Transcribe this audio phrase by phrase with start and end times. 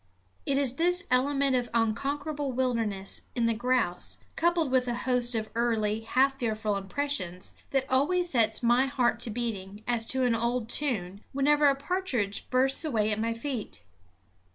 [0.47, 5.51] It is this element of unconquerable wildness in the grouse, coupled with a host of
[5.53, 10.69] early, half fearful impressions, that always sets my heart to beating, as to an old
[10.69, 13.83] tune, whenever a partridge bursts away at my feet.